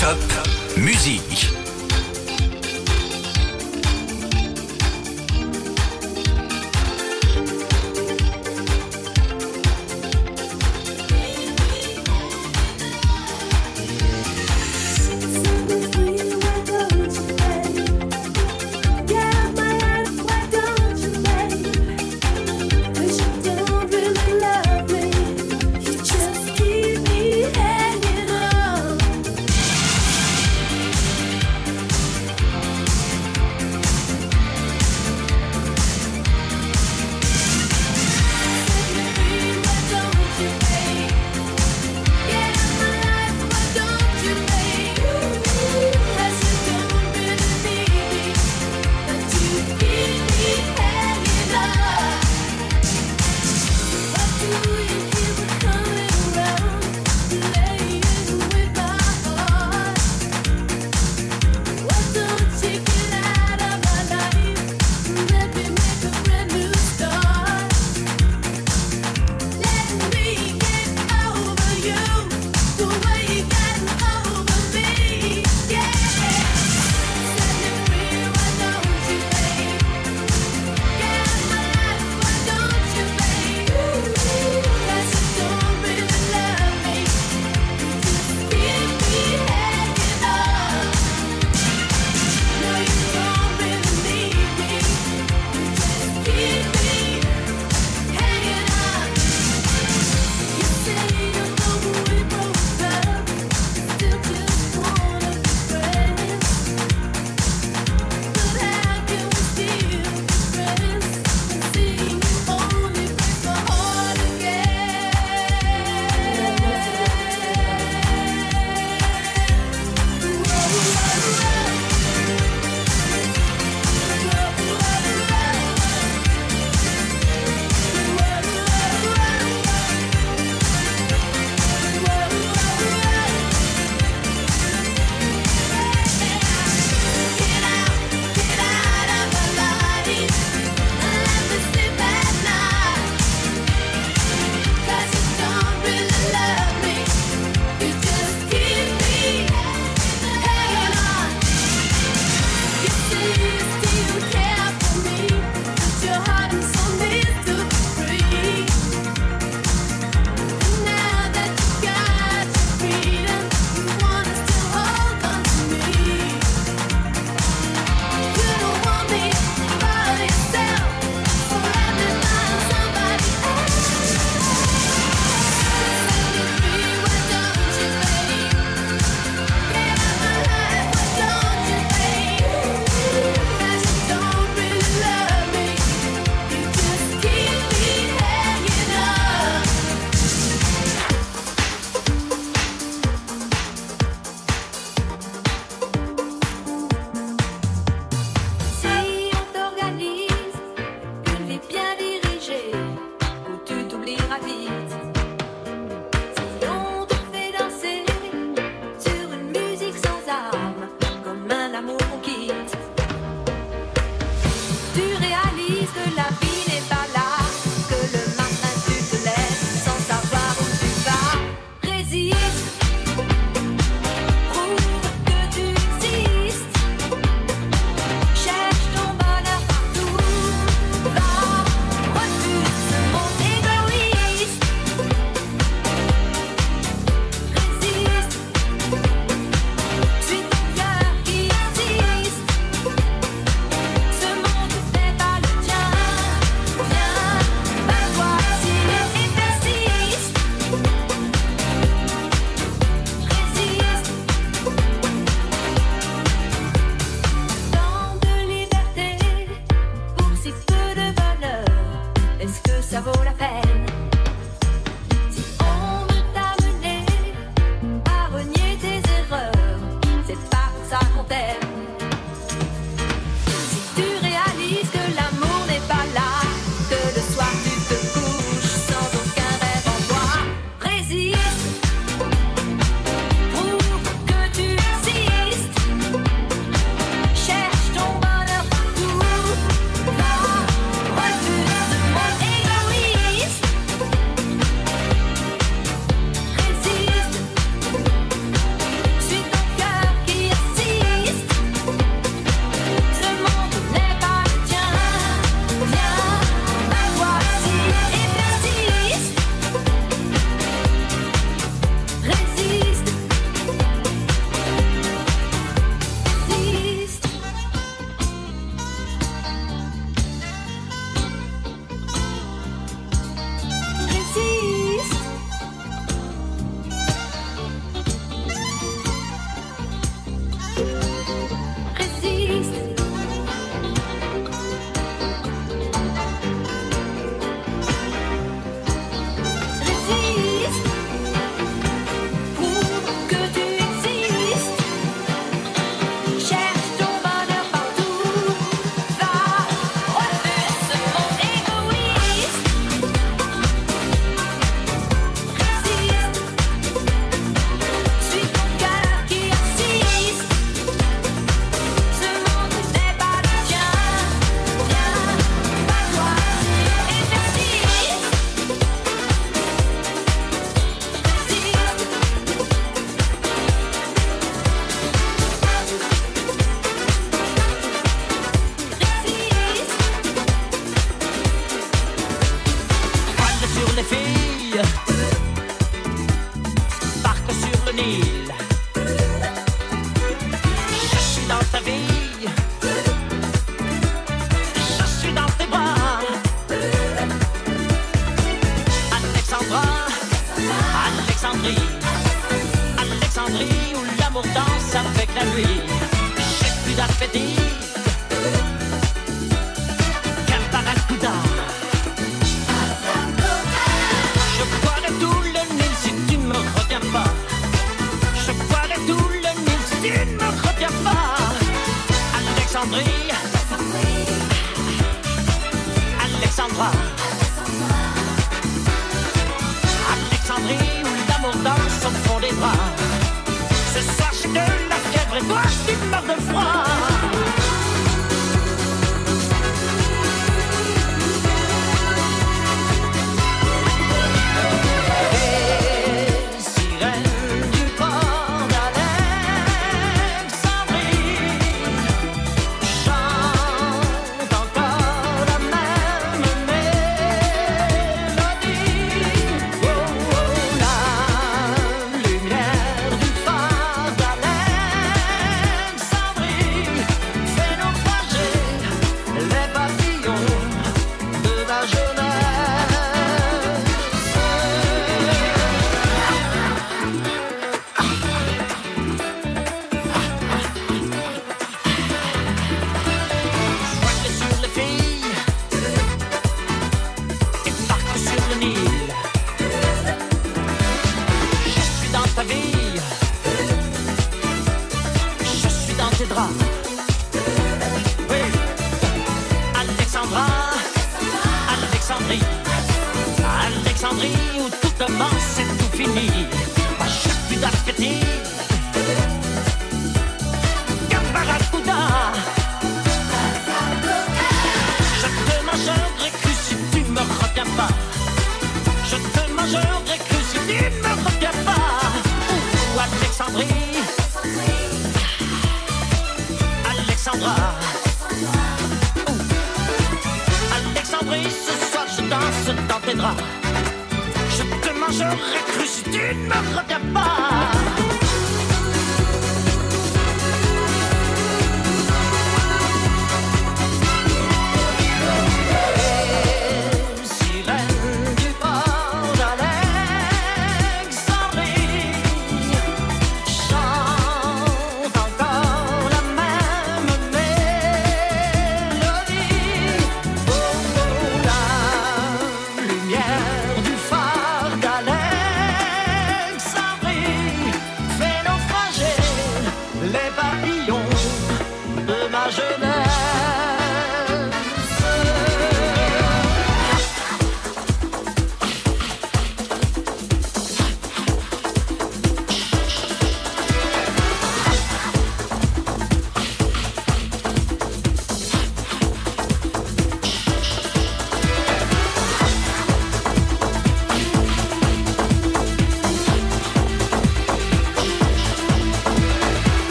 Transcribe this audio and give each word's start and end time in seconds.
Top 0.00 0.16
musique. 0.78 1.59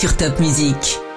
Sur 0.00 0.16
Top 0.16 0.40
Music. 0.40 1.09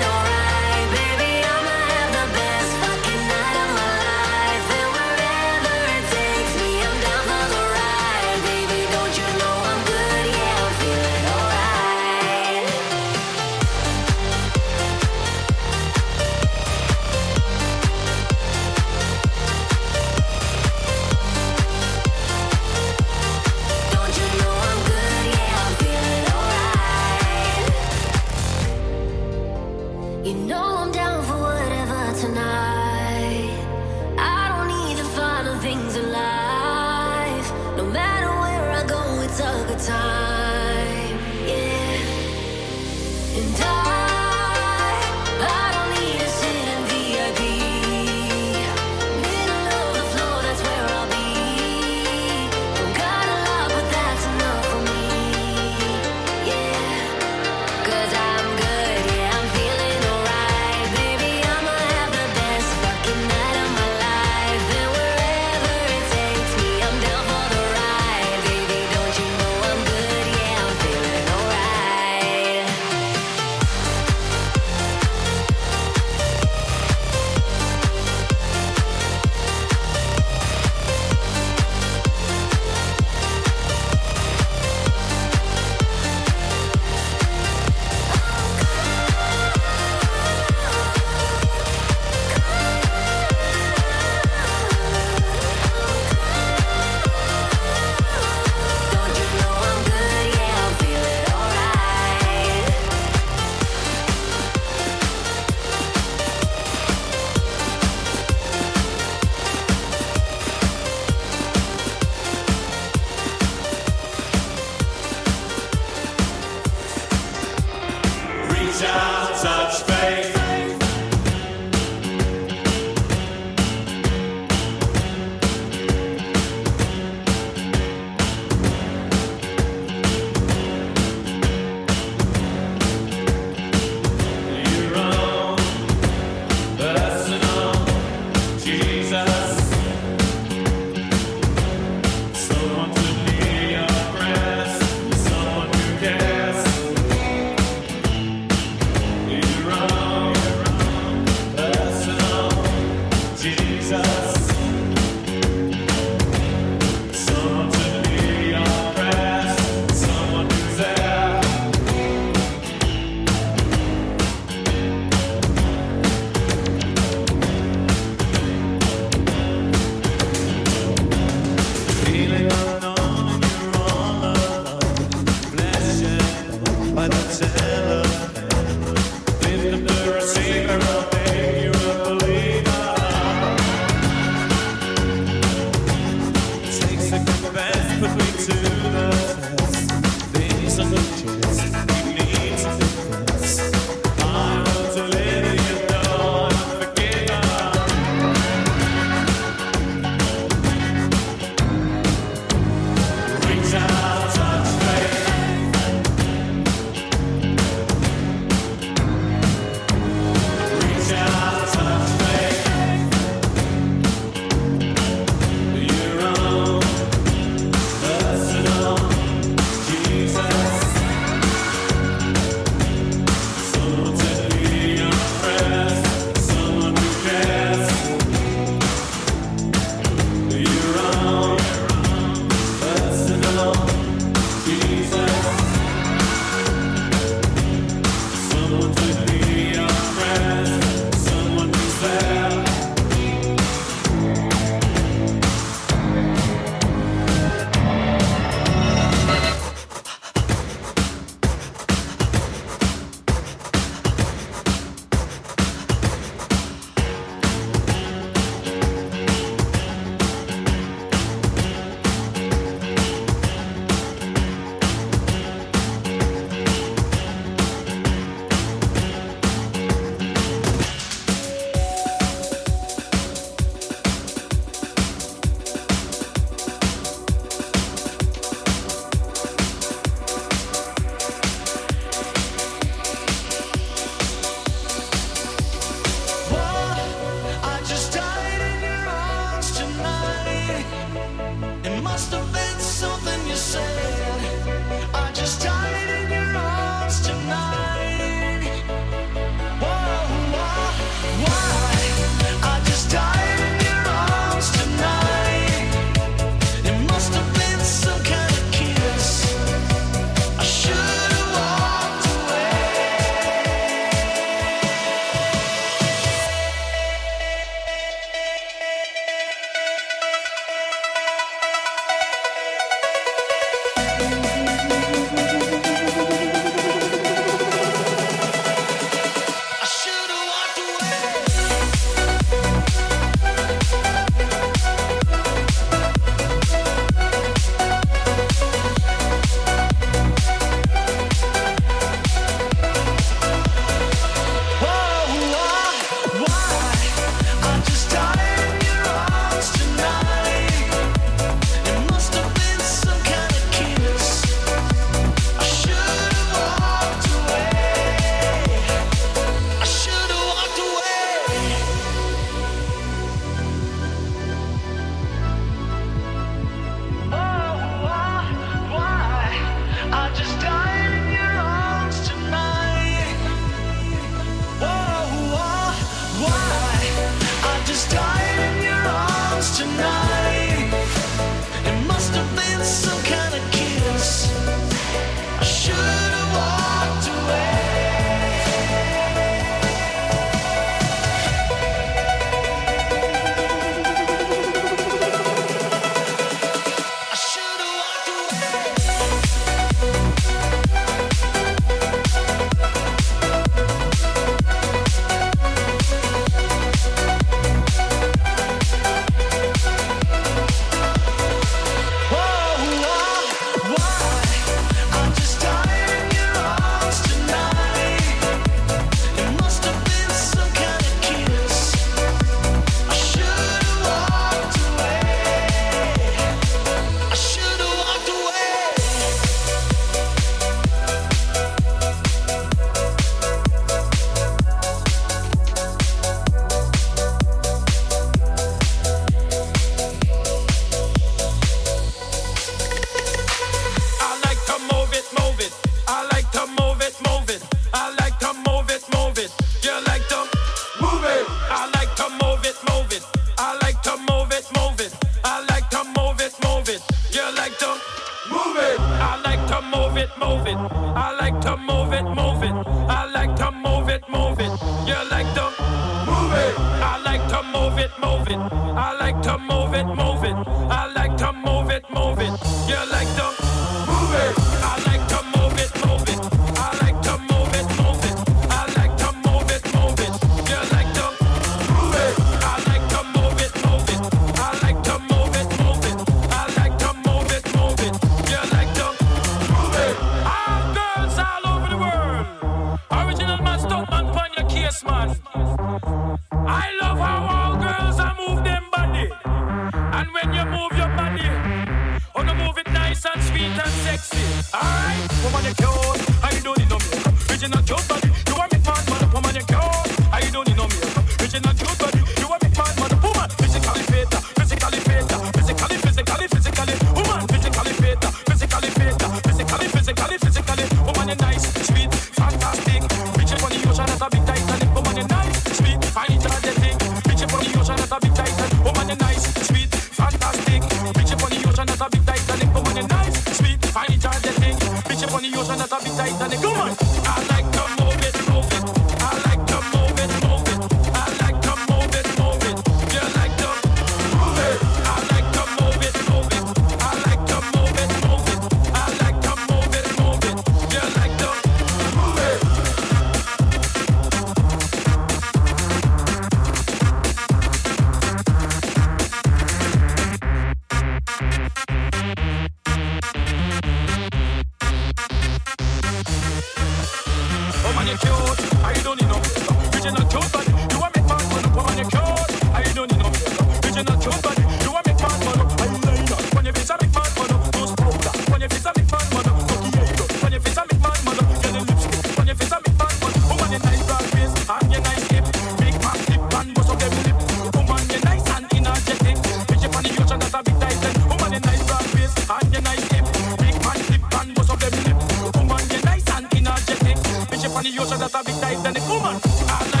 Shut 598.11 598.35
up, 598.35 598.45
big 598.45 598.59
tight, 598.59 598.85
and 598.85 598.93
the 598.93 599.01
woman. 599.07 600.00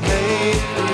Made 0.00 0.93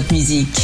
Top 0.00 0.12
Music. 0.12 0.59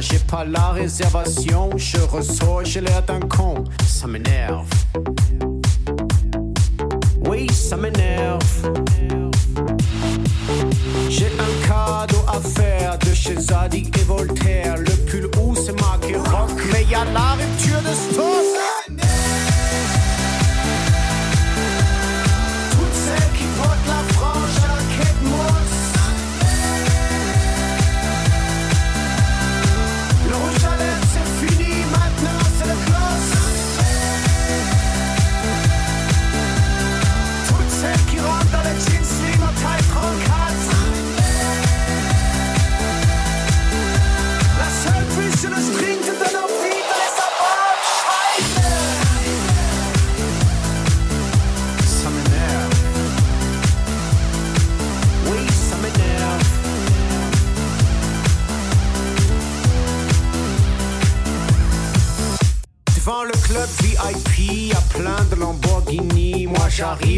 j'ai 0.00 0.18
pas 0.18 0.44
la 0.44 0.70
réservation, 0.70 1.70
je 1.76 1.98
ressors, 1.98 2.64
j'ai 2.64 2.80
l'air 2.80 3.02
d'un 3.02 3.20
con, 3.20 3.64
ça 3.86 4.06
m'énerve. 4.06 4.73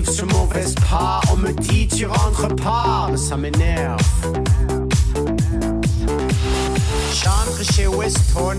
sur 0.07 0.27
ce 0.27 0.75
pas. 0.81 1.21
On 1.33 1.37
me 1.37 1.53
dit 1.53 1.89
tu 1.89 2.07
rentres 2.07 2.55
pas, 2.57 3.09
mais 3.11 3.17
ça 3.17 3.37
m'énerve. 3.37 4.01
J'entre 7.13 7.73
chez 7.73 7.87
Weston 7.87 8.59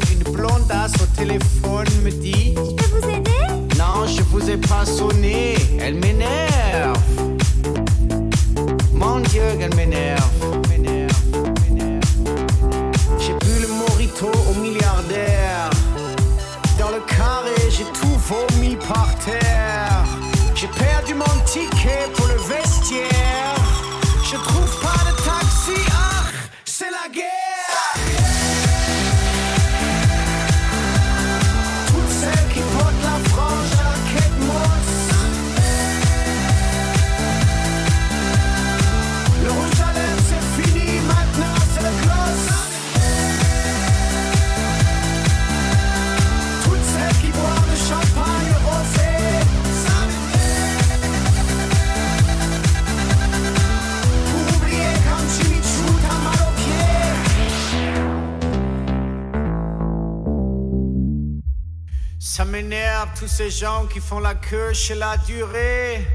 ces 63.28 63.50
gens 63.50 63.86
qui 63.86 64.00
font 64.00 64.20
la 64.20 64.36
queue 64.36 64.74
chez 64.74 64.96
la 64.96 65.18
durée. 65.18 66.06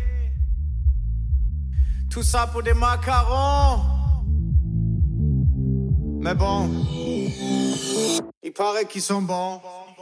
Tout 2.11 2.23
ça 2.23 2.47
pour 2.47 2.63
des 2.63 2.75
macarons. 2.75 3.81
Mais 6.21 6.35
bon, 6.35 6.71
il 8.43 8.53
paraît 8.53 8.87
qu'ils 8.87 9.03
sont 9.03 9.23
bons. 9.23 9.61